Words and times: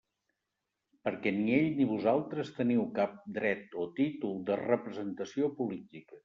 Perquè 1.07 1.33
ni 1.35 1.51
ell 1.57 1.67
ni 1.79 1.85
vosaltres 1.91 2.49
teniu 2.61 2.87
cap 2.95 3.13
dret 3.37 3.77
o 3.85 3.87
títol 4.01 4.35
de 4.49 4.59
representació 4.65 5.53
política. 5.63 6.19